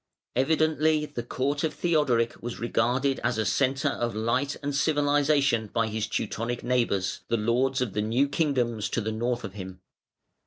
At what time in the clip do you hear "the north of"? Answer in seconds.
9.01-9.53